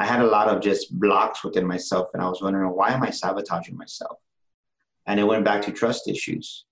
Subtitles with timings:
[0.00, 3.02] I had a lot of just blocks within myself, and I was wondering why am
[3.02, 4.16] I sabotaging myself?
[5.06, 6.64] And it went back to trust issues.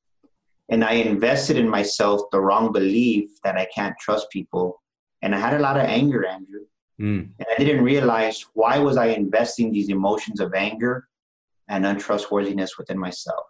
[0.71, 4.83] And I invested in myself the wrong belief that I can't trust people.
[5.21, 6.64] And I had a lot of anger, Andrew.
[6.99, 7.29] Mm.
[7.38, 11.06] And I didn't realize why was I investing these emotions of anger
[11.69, 13.45] and untrustworthiness within myself.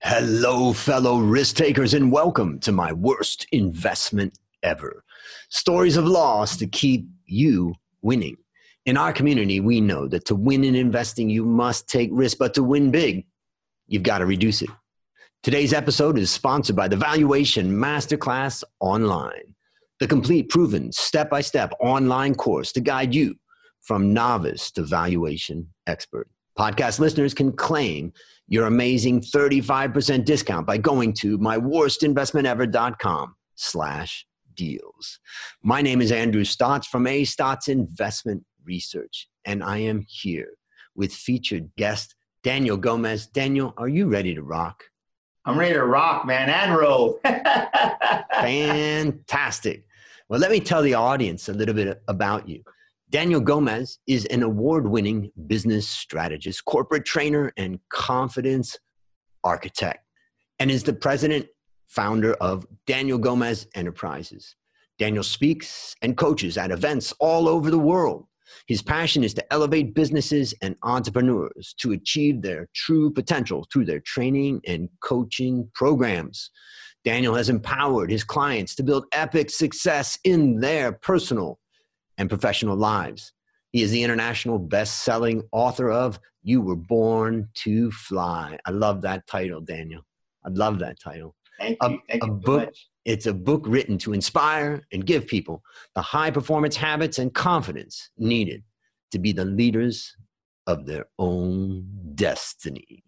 [0.00, 5.04] Hello, fellow risk takers, and welcome to my worst investment ever.
[5.50, 8.36] Stories of loss to keep you winning.
[8.84, 12.54] In our community, we know that to win in investing, you must take risk, but
[12.54, 13.26] to win big,
[13.86, 14.70] you've got to reduce it.
[15.42, 19.54] Today's episode is sponsored by the Valuation Masterclass Online,
[20.00, 23.34] the complete, proven, step by step online course to guide you
[23.82, 26.28] from novice to valuation expert.
[26.58, 28.12] Podcast listeners can claim
[28.46, 35.18] your amazing 35% discount by going to myworstinvestmentever.com slash deals.
[35.62, 40.50] My name is Andrew Stotz from A Stotz Investment Research, and I am here
[40.94, 43.26] with featured guest Daniel Gomez.
[43.26, 44.84] Daniel, are you ready to rock?
[45.44, 47.18] I'm ready to rock, man, and roll.
[48.32, 49.84] Fantastic.
[50.28, 52.62] Well, let me tell the audience a little bit about you.
[53.10, 58.78] Daniel Gomez is an award winning business strategist, corporate trainer, and confidence
[59.44, 60.04] architect,
[60.58, 61.46] and is the president
[61.92, 64.56] founder of Daniel Gomez Enterprises.
[64.98, 68.26] Daniel speaks and coaches at events all over the world.
[68.66, 74.00] His passion is to elevate businesses and entrepreneurs to achieve their true potential through their
[74.00, 76.50] training and coaching programs.
[77.04, 81.58] Daniel has empowered his clients to build epic success in their personal
[82.16, 83.32] and professional lives.
[83.70, 88.58] He is the international best selling author of You Were Born to Fly.
[88.64, 90.02] I love that title, Daniel.
[90.44, 91.34] I love that title.
[91.62, 91.88] Thank you.
[91.88, 92.88] A, Thank a you book, much.
[93.04, 95.62] It's a book written to inspire and give people
[95.94, 98.64] the high performance habits and confidence needed
[99.12, 100.16] to be the leaders
[100.66, 103.04] of their own destiny.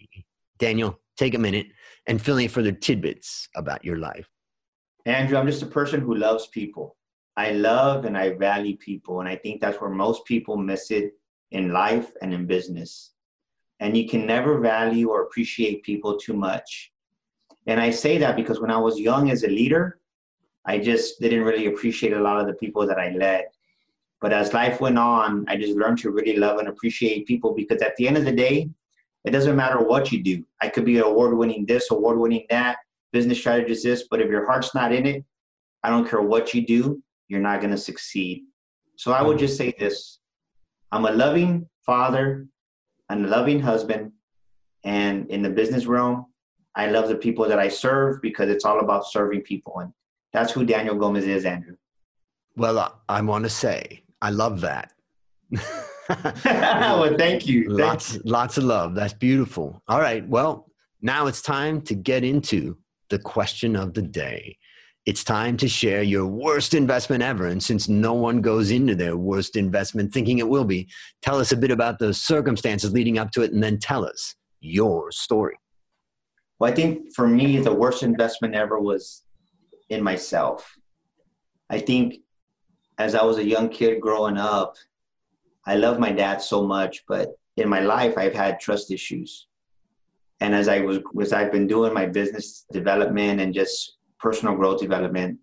[0.59, 1.67] Daniel, take a minute
[2.07, 4.29] and fill in further tidbits about your life.
[5.07, 6.97] Andrew, I'm just a person who loves people.
[7.37, 9.21] I love and I value people.
[9.21, 11.13] And I think that's where most people miss it
[11.51, 13.13] in life and in business.
[13.81, 16.93] And you can never value or appreciate people too much.
[17.67, 19.99] And I say that because when I was young as a leader,
[20.67, 23.47] I just didn't really appreciate a lot of the people that I led.
[24.21, 27.83] But as life went on, I just learned to really love and appreciate people because
[27.83, 28.71] at the end of the day,
[29.25, 30.45] it doesn't matter what you do.
[30.61, 32.79] I could be award winning this, award winning that,
[33.13, 35.25] business strategist this, but if your heart's not in it,
[35.83, 38.45] I don't care what you do, you're not going to succeed.
[38.97, 40.19] So I would just say this
[40.93, 42.47] I'm a loving father
[43.09, 44.13] and a loving husband.
[44.85, 46.27] And in the business realm,
[46.77, 49.79] I love the people that I serve because it's all about serving people.
[49.79, 49.93] And
[50.33, 51.77] that's who Daniel Gomez is, Andrew.
[52.57, 54.93] Well, I, I want to say, I love that.
[56.09, 57.67] well, thank you.
[57.67, 58.23] Thank lots, you.
[58.25, 58.95] lots of love.
[58.95, 59.83] That's beautiful.
[59.89, 60.27] All right.
[60.29, 60.71] Well,
[61.03, 62.77] now it's time to get into
[63.11, 64.57] the question of the day.
[65.07, 67.47] It's time to share your worst investment ever.
[67.47, 70.89] And since no one goes into their worst investment thinking it will be,
[71.21, 74.35] tell us a bit about the circumstances leading up to it and then tell us
[74.61, 75.59] your story.
[76.65, 79.25] Well, I think for me, the worst investment ever was
[79.91, 80.79] in myself.
[81.69, 82.23] I think
[82.97, 84.77] as I was a young kid growing up,
[85.67, 89.47] I love my dad so much, but in my life, I've had trust issues.
[90.41, 94.81] And as I was, as I've been doing my business development and just personal growth
[94.81, 95.39] development,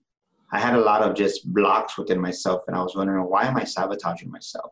[0.51, 2.63] I had a lot of just blocks within myself.
[2.65, 4.71] And I was wondering, why am I sabotaging myself?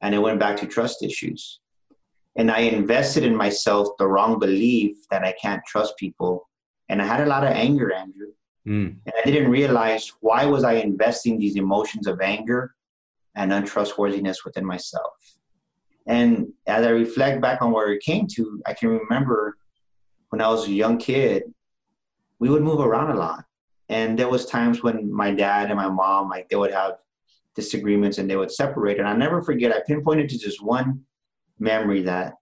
[0.00, 1.60] And it went back to trust issues.
[2.36, 6.48] And I invested in myself the wrong belief that I can't trust people.
[6.88, 8.32] And I had a lot of anger, Andrew.
[8.66, 8.96] Mm.
[9.04, 12.74] And I didn't realize why was I investing these emotions of anger
[13.34, 15.12] and untrustworthiness within myself.
[16.06, 19.56] And as I reflect back on where it came to, I can remember
[20.30, 21.44] when I was a young kid,
[22.38, 23.44] we would move around a lot.
[23.88, 26.94] And there was times when my dad and my mom, like they would have
[27.54, 28.98] disagreements and they would separate.
[28.98, 31.02] And I never forget, I pinpointed to just one
[31.62, 32.34] memory that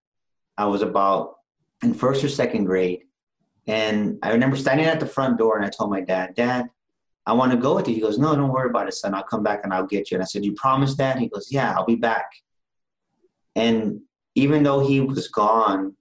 [0.57, 1.37] I was about
[1.83, 3.03] in first or second grade.
[3.67, 6.69] And I remember standing at the front door and I told my dad, Dad,
[7.27, 7.95] I want to go with you.
[7.95, 9.15] He goes, No, don't worry about it, son.
[9.15, 10.17] I'll come back and I'll get you.
[10.17, 11.19] And I said, You promise that?
[11.19, 12.27] He goes, Yeah, I'll be back.
[13.55, 14.01] And
[14.35, 15.95] even though he was gone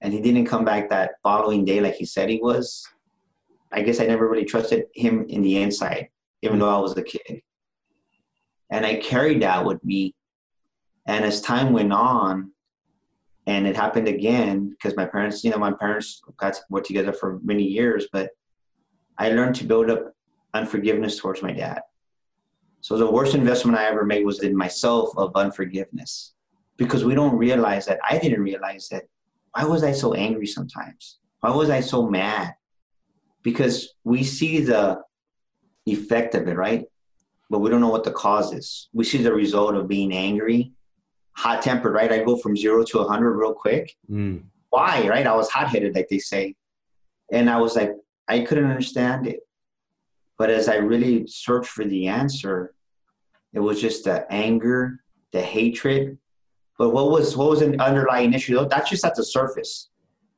[0.00, 2.86] and he didn't come back that following day like he said he was,
[3.72, 6.08] I guess I never really trusted him in the inside,
[6.42, 7.42] even though I was a kid.
[8.70, 10.14] And I carried that with me.
[11.06, 12.52] And as time went on,
[13.46, 17.38] and it happened again because my parents, you know, my parents got worked together for
[17.44, 18.30] many years, but
[19.18, 20.12] I learned to build up
[20.52, 21.82] unforgiveness towards my dad.
[22.80, 26.34] So the worst investment I ever made was in myself of unforgiveness
[26.76, 28.00] because we don't realize that.
[28.08, 29.04] I didn't realize that.
[29.52, 31.18] Why was I so angry sometimes?
[31.40, 32.54] Why was I so mad?
[33.42, 35.00] Because we see the
[35.86, 36.84] effect of it, right?
[37.48, 38.88] But we don't know what the cause is.
[38.92, 40.72] We see the result of being angry,
[41.36, 42.10] hot tempered, right?
[42.10, 43.94] I go from zero to 100 real quick.
[44.10, 44.44] Mm.
[44.70, 45.26] Why, right?
[45.26, 46.54] I was hot headed, like they say.
[47.32, 47.92] And I was like,
[48.28, 49.40] I couldn't understand it.
[50.38, 52.74] But as I really searched for the answer,
[53.52, 55.00] it was just the anger,
[55.32, 56.18] the hatred.
[56.78, 58.66] But what was what was an underlying issue?
[58.68, 59.88] That's just at the surface.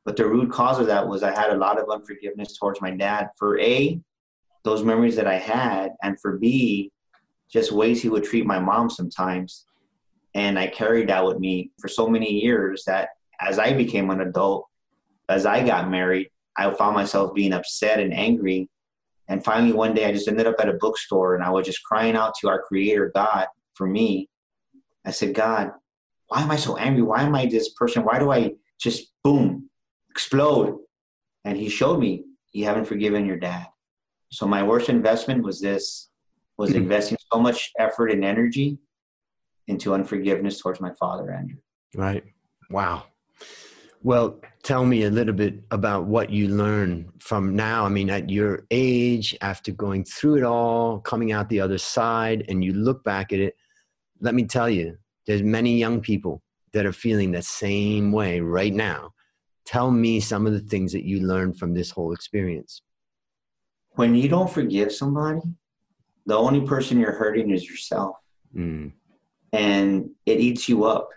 [0.04, 2.92] But the root cause of that was I had a lot of unforgiveness towards my
[2.92, 4.00] dad for A,
[4.62, 6.92] those memories that I had, and for B,
[7.50, 9.66] just ways he would treat my mom sometimes.
[10.34, 13.10] And I carried that with me for so many years that
[13.40, 14.66] as I became an adult,
[15.28, 18.68] as I got married, I found myself being upset and angry
[19.28, 21.84] and finally, one day I just ended up at a bookstore and I was just
[21.84, 24.28] crying out to our creator, God, for me.
[25.04, 25.70] I said, God,
[26.28, 27.02] why am I so angry?
[27.02, 28.04] Why am I this person?
[28.04, 29.68] Why do I just boom,
[30.10, 30.78] explode?
[31.44, 33.66] And he showed me, you haven't forgiven your dad.
[34.32, 36.08] So my worst investment was this,
[36.56, 36.82] was mm-hmm.
[36.82, 38.78] investing so much effort and energy
[39.68, 41.58] into unforgiveness towards my father, Andrew.
[41.94, 42.24] Right.
[42.70, 43.04] Wow.
[44.02, 47.84] Well, tell me a little bit about what you learn from now.
[47.84, 52.44] I mean, at your age, after going through it all, coming out the other side,
[52.48, 53.56] and you look back at it,
[54.20, 56.42] let me tell you, there's many young people
[56.72, 59.12] that are feeling the same way right now.
[59.66, 62.82] Tell me some of the things that you learned from this whole experience.
[63.90, 65.40] When you don't forgive somebody,
[66.26, 68.16] the only person you're hurting is yourself.
[68.54, 68.92] Mm.
[69.52, 71.10] And it eats you up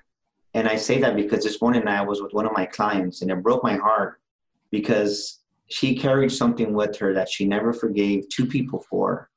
[0.53, 3.31] and I say that because this morning I was with one of my clients and
[3.31, 4.19] it broke my heart
[4.69, 9.29] because she carried something with her that she never forgave two people for,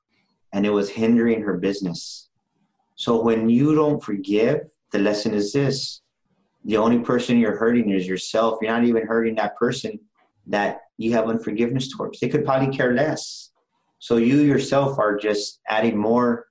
[0.52, 2.28] and it was hindering her business.
[2.96, 6.00] So when you don't forgive, the lesson is this
[6.64, 8.58] the only person you're hurting is yourself.
[8.60, 10.00] You're not even hurting that person
[10.46, 12.18] that you have unforgiveness towards.
[12.18, 13.50] They could probably care less.
[13.98, 16.46] So you yourself are just adding more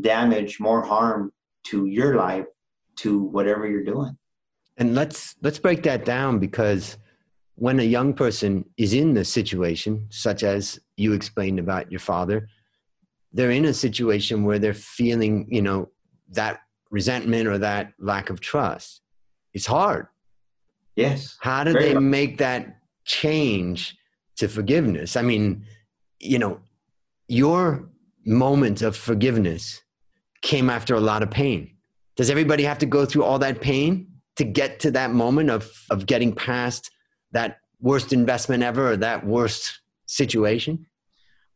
[0.00, 1.32] damage, more harm
[1.64, 2.46] to your life
[2.96, 4.16] to whatever you're doing.
[4.76, 6.98] And let's let's break that down because
[7.56, 12.48] when a young person is in the situation, such as you explained about your father,
[13.32, 15.90] they're in a situation where they're feeling, you know,
[16.30, 19.00] that resentment or that lack of trust.
[19.52, 20.08] It's hard.
[20.96, 21.36] Yes.
[21.40, 22.02] How do they hard.
[22.02, 23.96] make that change
[24.36, 25.16] to forgiveness?
[25.16, 25.64] I mean,
[26.18, 26.60] you know,
[27.28, 27.88] your
[28.24, 29.83] moment of forgiveness
[30.44, 31.70] came after a lot of pain.
[32.16, 34.06] Does everybody have to go through all that pain
[34.36, 36.90] to get to that moment of of getting past
[37.32, 40.86] that worst investment ever or that worst situation?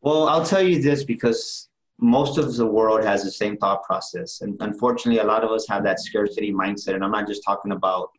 [0.01, 1.69] Well i'll tell you this because
[2.01, 4.41] most of the world has the same thought process.
[4.41, 6.95] And unfortunately a lot of us have that scarcity mindset.
[6.95, 8.09] And i'm not just talking about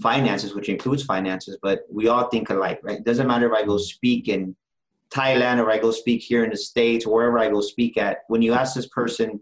[0.00, 2.98] finances which includes finances but we all think alike right?
[3.00, 4.56] It doesn't matter if i go speak in
[5.10, 8.14] thailand or i go speak here in the states or wherever i go speak at
[8.28, 9.38] when you ask this person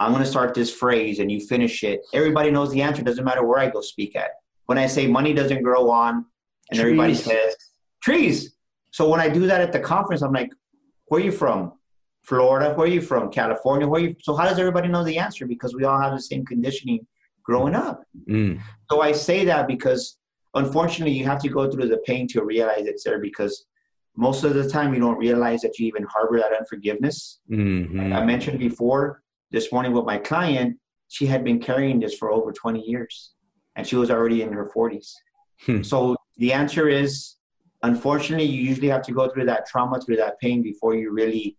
[0.00, 2.00] I'm going to start this phrase and you finish it.
[2.12, 3.02] Everybody knows the answer.
[3.02, 4.30] Doesn't matter where I go speak at.
[4.66, 6.24] When I say money doesn't grow on,
[6.70, 6.80] and trees.
[6.80, 7.56] everybody says
[8.02, 8.54] trees.
[8.90, 10.50] So when I do that at the conference, I'm like,
[11.06, 11.72] where are you from?
[12.22, 12.74] Florida.
[12.74, 13.30] Where are you from?
[13.30, 13.88] California.
[13.88, 14.16] Where are you?
[14.20, 15.46] So how does everybody know the answer?
[15.46, 17.06] Because we all have the same conditioning
[17.42, 18.02] growing up.
[18.28, 18.60] Mm.
[18.90, 20.18] So I say that because
[20.54, 23.64] unfortunately you have to go through the pain to realize it's there because
[24.16, 27.38] most of the time you don't realize that you even harbor that unforgiveness.
[27.50, 28.12] Mm-hmm.
[28.12, 30.76] I mentioned before, this morning with my client,
[31.08, 33.32] she had been carrying this for over 20 years
[33.76, 35.12] and she was already in her 40s.
[35.64, 35.82] Hmm.
[35.82, 37.36] So the answer is
[37.82, 41.56] unfortunately, you usually have to go through that trauma, through that pain before you really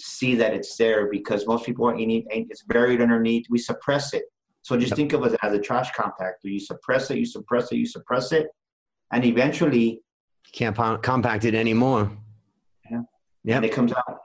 [0.00, 3.46] see that it's there because most people are in it, it's buried underneath.
[3.50, 4.24] We suppress it.
[4.62, 6.44] So just think of it as a trash compactor.
[6.44, 8.48] You suppress it, you suppress it, you suppress it,
[9.12, 10.00] and eventually
[10.52, 12.10] can't compact it anymore.
[12.90, 13.02] Yeah.
[13.44, 13.56] Yeah.
[13.56, 14.20] And it comes out.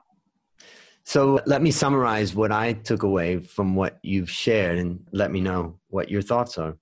[1.06, 5.42] So let me summarize what I took away from what you've shared and let me
[5.42, 6.78] know what your thoughts are.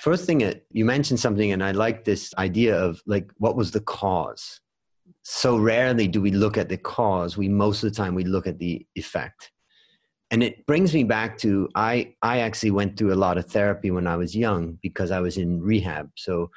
[0.00, 3.72] First thing, uh, you mentioned something, and I like this idea of like, what was
[3.72, 4.60] the cause?
[5.22, 7.36] So rarely do we look at the cause.
[7.36, 9.52] We most of the time we look at the effect.
[10.30, 13.90] And it brings me back to I, I actually went through a lot of therapy
[13.90, 16.10] when I was young because I was in rehab.
[16.16, 16.50] So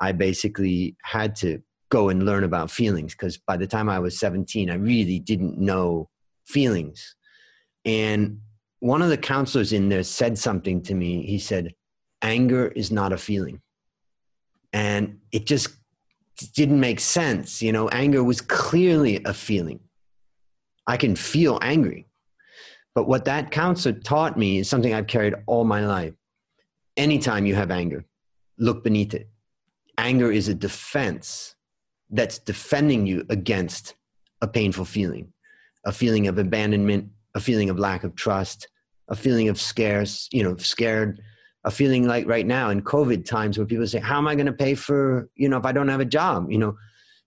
[0.00, 4.18] I basically had to go and learn about feelings because by the time I was
[4.18, 6.08] 17, I really didn't know
[6.46, 7.14] feelings.
[7.84, 8.40] And
[8.80, 11.26] one of the counselors in there said something to me.
[11.26, 11.74] He said,
[12.22, 13.60] Anger is not a feeling.
[14.72, 15.70] And it just
[16.54, 17.62] didn't make sense.
[17.62, 19.80] You know, anger was clearly a feeling.
[20.86, 22.06] I can feel angry.
[22.94, 26.14] But what that counselor taught me is something I've carried all my life.
[26.96, 28.04] Anytime you have anger,
[28.58, 29.28] look beneath it.
[29.96, 31.54] Anger is a defense
[32.10, 33.94] that's defending you against
[34.42, 35.31] a painful feeling,
[35.84, 38.68] a feeling of abandonment, a feeling of lack of trust,
[39.08, 41.20] a feeling of scarce, you know, scared,
[41.64, 44.46] a feeling like right now in COVID times where people say, How am I going
[44.46, 46.76] to pay for, you know, if I don't have a job, you know,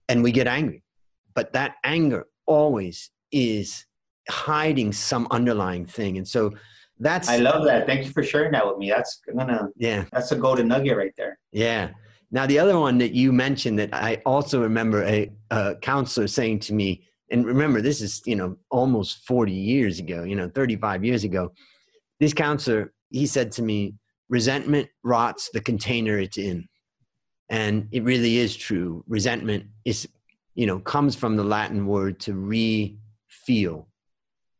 [0.10, 0.84] and we get angry.
[1.34, 3.86] But that anger always is
[4.30, 6.18] hiding some underlying thing.
[6.18, 6.54] And so
[7.00, 7.86] that's I love that.
[7.86, 8.90] Thank you for sharing that with me.
[8.90, 11.38] That's gonna yeah, that's a golden nugget right there.
[11.52, 11.90] Yeah.
[12.32, 16.60] Now the other one that you mentioned that I also remember a, a counselor saying
[16.60, 21.04] to me, and remember this is you know almost 40 years ago, you know 35
[21.04, 21.52] years ago.
[22.22, 23.96] This counselor he said to me,
[24.30, 26.68] resentment rots the container it's in,
[27.50, 29.04] and it really is true.
[29.08, 30.08] Resentment is
[30.54, 33.90] you know comes from the Latin word to re-feel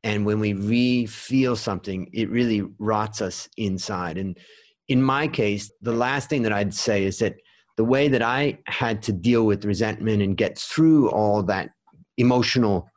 [0.04, 4.38] and when we re-feel something it really rots us inside and
[4.88, 7.36] in my case the last thing that i'd say is that
[7.76, 11.72] the way that i had to deal with resentment and get through all that
[12.18, 12.90] emotional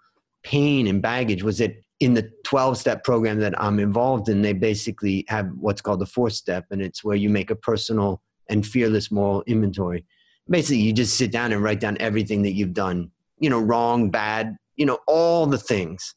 [0.42, 4.52] pain and baggage was that in the 12 step program that i'm involved in they
[4.52, 8.66] basically have what's called the fourth step and it's where you make a personal and
[8.66, 10.04] fearless moral inventory
[10.48, 13.10] basically you just sit down and write down everything that you've done
[13.40, 16.14] you know wrong bad you know all the things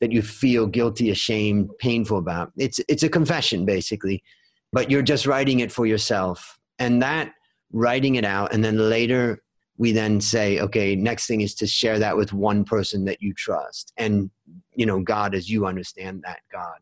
[0.00, 2.52] that you feel guilty, ashamed, painful about.
[2.56, 4.22] It's it's a confession basically,
[4.70, 6.58] but you're just writing it for yourself.
[6.78, 7.32] And that
[7.72, 9.42] writing it out and then later
[9.76, 13.32] we then say, okay, next thing is to share that with one person that you
[13.34, 13.92] trust.
[13.96, 14.30] And
[14.74, 16.78] you know, God as you understand that God.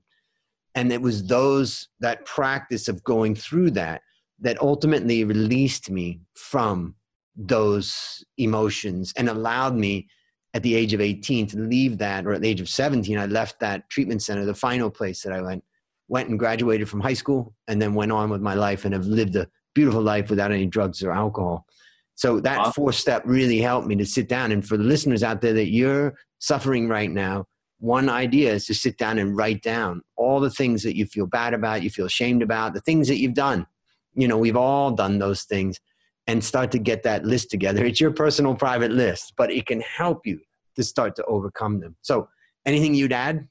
[0.74, 4.02] And it was those that practice of going through that
[4.40, 6.94] that ultimately released me from
[7.36, 10.08] those emotions and allowed me
[10.54, 13.26] at the age of 18 to leave that, or at the age of 17, I
[13.26, 15.64] left that treatment center, the final place that I went,
[16.08, 19.06] went and graduated from high school, and then went on with my life and have
[19.06, 21.66] lived a beautiful life without any drugs or alcohol.
[22.14, 22.72] So that awesome.
[22.72, 24.52] fourth step really helped me to sit down.
[24.52, 27.46] And for the listeners out there that you're suffering right now,
[27.78, 31.26] one idea is to sit down and write down all the things that you feel
[31.26, 33.66] bad about, you feel ashamed about, the things that you've done.
[34.14, 35.80] You know, we've all done those things
[36.26, 37.84] and start to get that list together.
[37.84, 40.40] It's your personal private list, but it can help you
[40.76, 41.96] to start to overcome them.
[42.02, 42.28] So,
[42.64, 43.48] anything you'd add?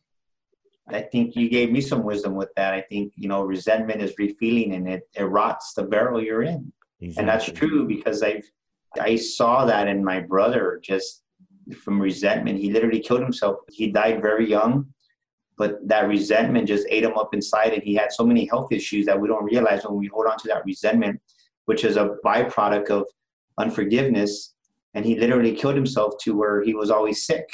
[0.88, 2.74] I think you gave me some wisdom with that.
[2.74, 6.72] I think, you know, resentment is refeeling and it, it rots the barrel you're in.
[7.02, 7.20] Exactly.
[7.20, 8.50] And that's true because I've,
[9.00, 11.24] I saw that in my brother just
[11.84, 12.60] from resentment.
[12.60, 13.58] He literally killed himself.
[13.70, 14.88] He died very young,
[15.58, 19.06] but that resentment just ate him up inside and he had so many health issues
[19.06, 21.20] that we don't realize when we hold on to that resentment
[21.66, 23.08] which is a byproduct of
[23.58, 24.54] unforgiveness.
[24.94, 27.48] And he literally killed himself to where he was always sick,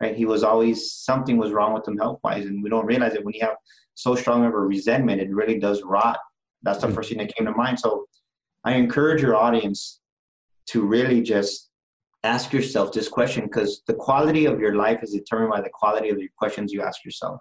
[0.00, 0.16] right?
[0.16, 2.46] He was always, something was wrong with him health wise.
[2.46, 3.56] And we don't realize it when you have
[3.94, 6.18] so strong of a resentment, it really does rot.
[6.62, 6.96] That's the mm-hmm.
[6.96, 7.78] first thing that came to mind.
[7.78, 8.06] So
[8.68, 10.00] I encourage your audience
[10.66, 11.70] to really just
[12.22, 16.10] ask yourself this question because the quality of your life is determined by the quality
[16.10, 17.40] of the questions you ask yourself.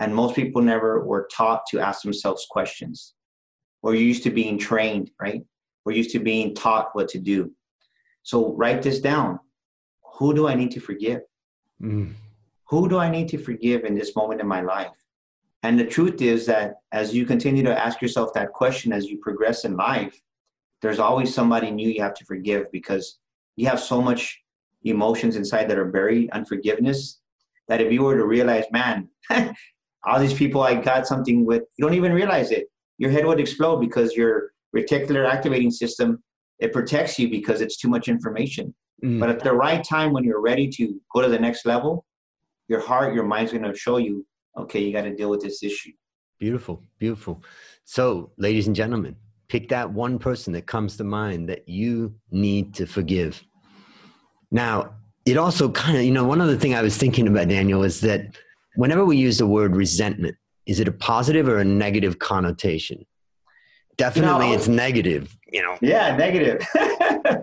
[0.00, 3.14] And most people never were taught to ask themselves questions.
[3.82, 5.42] We're used to being trained, right?
[5.84, 7.52] We're used to being taught what to do.
[8.24, 9.38] So write this down.
[10.18, 11.20] Who do I need to forgive?
[11.80, 12.14] Mm.
[12.70, 14.98] Who do I need to forgive in this moment in my life?
[15.62, 19.18] And the truth is that as you continue to ask yourself that question as you
[19.18, 20.20] progress in life,
[20.82, 23.18] there's always somebody new you have to forgive because
[23.56, 24.40] you have so much
[24.84, 27.20] emotions inside that are buried, unforgiveness,
[27.68, 29.08] that if you were to realize, man,
[30.04, 32.66] all these people I got something with, you don't even realize it
[33.00, 36.22] your head would explode because your reticular activating system
[36.58, 38.74] it protects you because it's too much information.
[39.02, 39.18] Mm.
[39.18, 42.04] But at the right time, when you're ready to go to the next level,
[42.68, 44.26] your heart, your mind's going to show you,
[44.58, 45.92] okay, you got to deal with this issue.
[46.38, 47.42] Beautiful, beautiful.
[47.84, 49.16] So, ladies and gentlemen,
[49.50, 53.42] pick that one person that comes to mind that you need to forgive.
[54.50, 54.94] Now,
[55.26, 58.00] it also kind of, you know, one other thing I was thinking about, Daniel, is
[58.02, 58.36] that
[58.76, 63.04] whenever we use the word resentment, is it a positive or a negative connotation?
[63.96, 65.36] Definitely, it's negative.
[65.52, 65.76] You know.
[65.82, 66.66] Yeah, negative.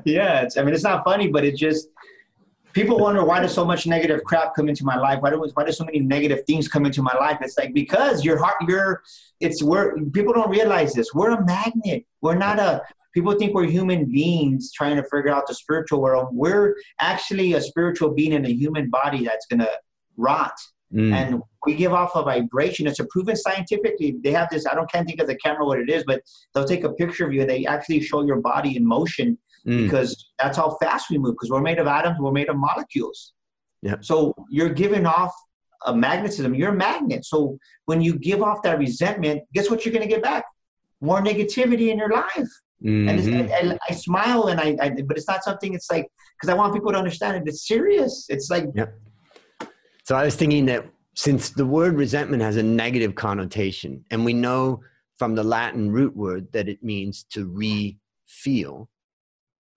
[0.05, 1.89] yeah, it's, I mean, it's not funny, but it just
[2.77, 5.19] people wonder why does so much negative crap come into my life?
[5.21, 7.39] Why do why does so many negative things come into my life?
[7.41, 9.01] It's like because your heart, you're
[9.39, 11.11] it's we're people don't realize this.
[11.13, 12.05] We're a magnet.
[12.21, 12.83] We're not a
[13.15, 16.27] people think we're human beings trying to figure out the spiritual world.
[16.31, 19.69] We're actually a spiritual being in a human body that's gonna
[20.15, 20.53] rot.
[20.93, 21.13] Mm.
[21.13, 22.87] And we give off a vibration.
[22.87, 24.15] It's a proven scientifically.
[24.23, 26.21] They have this, I don't can't think of the camera what it is, but
[26.53, 29.83] they'll take a picture of you and they actually show your body in motion mm.
[29.83, 33.33] because that's how fast we move because we're made of atoms, we're made of molecules.
[33.81, 33.95] Yeah.
[34.01, 35.33] So you're giving off
[35.85, 36.55] a magnetism.
[36.55, 37.25] You're a magnet.
[37.25, 40.45] So when you give off that resentment, guess what you're going to get back?
[41.01, 42.49] More negativity in your life.
[42.83, 43.09] Mm-hmm.
[43.09, 45.73] And, and, I smile and I, I, but it's not something.
[45.73, 47.43] It's like because I want people to understand it.
[47.45, 48.25] It's serious.
[48.29, 48.65] It's like.
[48.75, 48.85] Yeah.
[50.03, 54.33] So I was thinking that since the word resentment has a negative connotation, and we
[54.33, 54.81] know
[55.17, 58.89] from the Latin root word that it means to re-feel,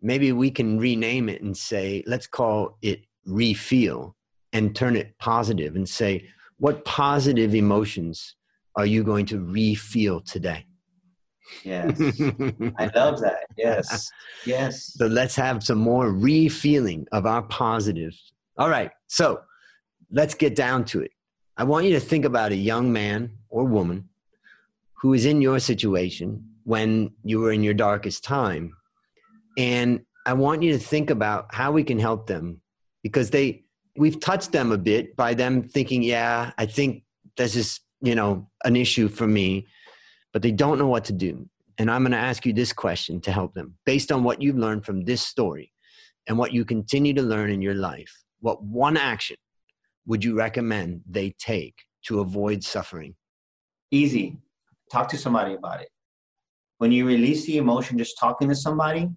[0.03, 4.17] maybe we can rename it and say, let's call it re-feel
[4.53, 6.29] and turn it positive and say,
[6.59, 8.35] what positive emotions
[8.77, 10.67] are you going to re-feel today?
[11.65, 12.01] Yes.
[12.79, 13.47] I love that.
[13.57, 14.11] Yes.
[14.47, 14.95] Yes.
[14.95, 18.33] So let's have some more re-feeling of our positives.
[18.57, 18.91] All right.
[19.09, 19.41] So
[20.11, 21.11] let's get down to it.
[21.57, 24.09] I want you to think about a young man or woman
[24.95, 28.77] who is in your situation when you were in your darkest time.
[29.57, 32.61] And I want you to think about how we can help them
[33.03, 33.65] because they
[33.97, 37.05] we've touched them a bit by them thinking, yeah, I think
[37.37, 39.67] this is, you know, an issue for me,
[40.33, 41.49] but they don't know what to do.
[41.79, 44.59] And I'm going to ask you this question to help them based on what you've
[44.59, 45.73] learned from this story
[46.27, 48.25] and what you continue to learn in your life.
[48.41, 49.37] What one action
[50.07, 51.75] would you recommend they take
[52.07, 53.15] to avoid suffering?
[53.91, 54.37] Easy.
[54.93, 55.89] Talk to somebody about it.
[56.79, 59.11] When you release the emotion just talking to somebody,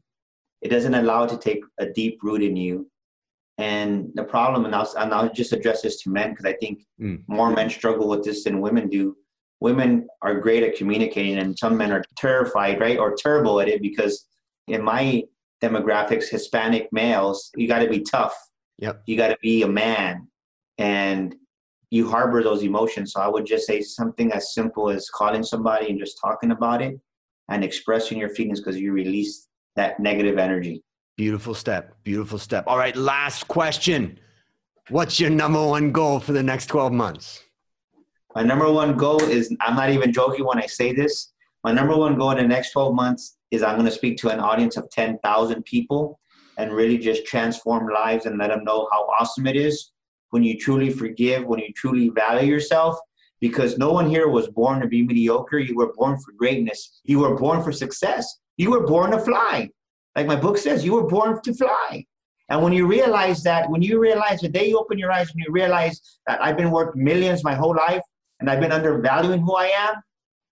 [0.64, 2.88] it doesn't allow it to take a deep root in you
[3.58, 6.86] and the problem, and I'll, and I'll just address this to men because I think
[7.00, 7.22] mm.
[7.28, 9.16] more men struggle with this than women do.
[9.60, 13.82] Women are great at communicating, and some men are terrified, right, or terrible at it
[13.82, 14.26] because
[14.68, 15.24] in my
[15.62, 18.36] demographics, Hispanic males, you got to be tough.
[18.80, 19.04] Yep.
[19.06, 20.28] You got to be a man,
[20.80, 21.36] and
[21.92, 23.14] you harbor those emotions.
[23.14, 26.82] So I would just say something as simple as calling somebody and just talking about
[26.82, 27.00] it
[27.50, 30.84] and expressing your feelings because you release that negative energy.
[31.18, 31.96] Beautiful step.
[32.04, 32.66] Beautiful step.
[32.68, 34.20] All right, last question.
[34.90, 37.44] What's your number one goal for the next 12 months?
[38.36, 41.34] My number one goal is I'm not even joking when I say this.
[41.64, 44.30] My number one goal in the next 12 months is I'm going to speak to
[44.30, 46.20] an audience of 10,000 people
[46.58, 49.92] and really just transform lives and let them know how awesome it is
[50.32, 52.98] when you truly forgive, when you truly value yourself.
[53.40, 55.60] Because no one here was born to be mediocre.
[55.60, 57.02] You were born for greatness.
[57.04, 58.40] You were born for success.
[58.58, 59.70] You were born to fly.
[60.16, 62.06] Like my book says, you were born to fly.
[62.50, 65.44] And when you realize that, when you realize the day you open your eyes and
[65.46, 68.02] you realize that I've been worth millions my whole life
[68.40, 69.96] and I've been undervaluing who I am,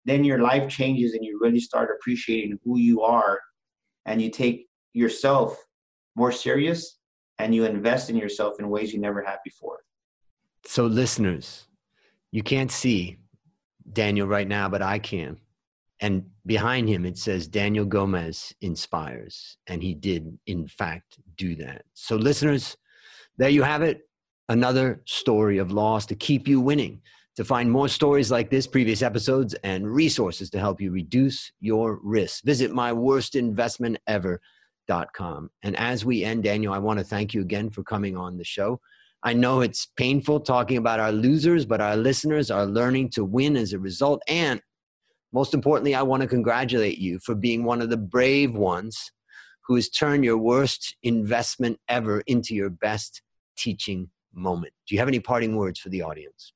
[0.05, 3.39] then your life changes and you really start appreciating who you are
[4.05, 5.57] and you take yourself
[6.15, 6.97] more serious
[7.37, 9.79] and you invest in yourself in ways you never have before.
[10.65, 11.67] So, listeners,
[12.31, 13.17] you can't see
[13.91, 15.37] Daniel right now, but I can
[16.01, 21.83] and behind him it says Daniel Gomez inspires and he did in fact do that.
[21.93, 22.75] So listeners,
[23.37, 24.01] there you have it,
[24.49, 27.01] another story of loss to keep you winning.
[27.37, 31.97] To find more stories like this, previous episodes, and resources to help you reduce your
[32.03, 35.49] risk, visit myworstinvestmentever.com.
[35.63, 38.43] And as we end, Daniel, I want to thank you again for coming on the
[38.43, 38.81] show.
[39.23, 43.55] I know it's painful talking about our losers, but our listeners are learning to win
[43.55, 44.21] as a result.
[44.27, 44.61] And
[45.33, 49.11] most importantly, I want to congratulate you for being one of the brave ones
[49.67, 53.21] who has turned your worst investment ever into your best
[53.57, 54.73] teaching moment.
[54.87, 56.53] Do you have any parting words for the audience?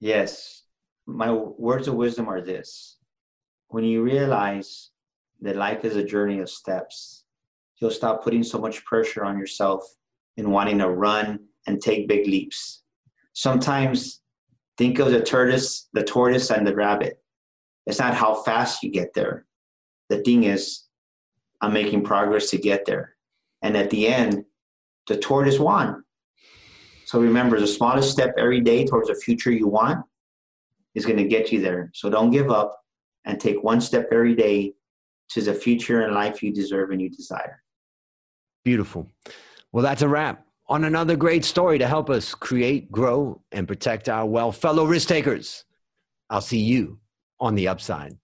[0.00, 0.62] Yes.
[1.06, 2.98] My words of wisdom are this
[3.72, 4.90] when you realize
[5.40, 7.24] that life is a journey of steps,
[7.78, 9.82] you'll stop putting so much pressure on yourself
[10.36, 12.82] and wanting to run and take big leaps.
[13.32, 14.20] Sometimes
[14.76, 17.22] think of the tortoise, the tortoise and the rabbit.
[17.86, 19.46] It's not how fast you get there.
[20.08, 20.84] The thing is,
[21.60, 23.14] I'm making progress to get there.
[23.62, 24.44] And at the end,
[25.08, 26.04] the tortoise won.
[27.06, 30.04] So remember, the smallest step every day towards the future you want
[30.94, 31.90] is going to get you there.
[31.94, 32.80] So don't give up
[33.24, 34.74] and take one step every day
[35.30, 37.62] to the future and life you deserve and you desire.
[38.64, 39.08] Beautiful.
[39.72, 44.08] Well, that's a wrap on another great story to help us create, grow, and protect
[44.08, 45.64] our well, Fellow risk takers,
[46.30, 46.98] I'll see you
[47.42, 48.16] on the upside.